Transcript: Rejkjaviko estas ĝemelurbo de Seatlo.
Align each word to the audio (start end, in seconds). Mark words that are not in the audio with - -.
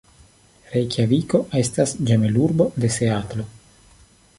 Rejkjaviko 0.75 1.43
estas 1.61 1.95
ĝemelurbo 2.09 2.71
de 2.83 2.95
Seatlo. 3.01 3.51